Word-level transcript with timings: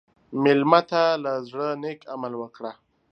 مېلمه 0.43 0.81
ته 0.89 1.01
له 1.23 1.31
زړه 1.49 1.67
نیک 1.81 1.99
عمل 2.13 2.33
وکړه. 2.37 2.71